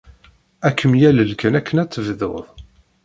[0.67, 2.45] Ad kem-yalel kan akken ad tebdud.